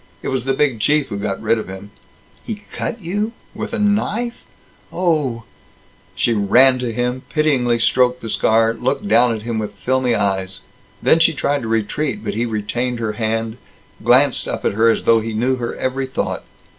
It 0.23 0.29
was 0.29 0.45
the 0.45 0.55
Big 0.55 0.79
Chief 0.79 1.09
who 1.09 1.17
got 1.19 1.39
rid 1.39 1.59
of 1.59 1.67
him." 1.67 1.91
"He 2.43 2.63
cut 2.73 3.01
you? 3.03 3.33
With 3.53 3.71
a 3.71 3.77
kniiiiiife? 3.77 4.33
Ohhhhhhh!" 4.91 5.43
She 6.15 6.33
ran 6.33 6.79
to 6.79 6.91
him, 6.91 7.21
pityingly 7.31 7.77
stroked 7.77 8.19
the 8.23 8.29
scar, 8.31 8.73
looked 8.73 9.07
down 9.07 9.35
at 9.35 9.43
him 9.43 9.59
with 9.59 9.75
filmy 9.75 10.15
eyes. 10.15 10.61
Then 11.03 11.19
she 11.19 11.33
tried 11.33 11.61
to 11.61 11.67
retreat, 11.67 12.23
but 12.23 12.33
he 12.33 12.47
retained 12.47 12.97
her 12.99 13.13
hand, 13.13 13.57
glanced 14.03 14.47
up 14.47 14.65
at 14.65 14.73
her 14.73 14.89
as 14.89 15.03
though 15.03 15.19
he 15.19 15.35
knew 15.35 15.57
her 15.57 15.75
every 15.75 16.07
thought. 16.07 16.43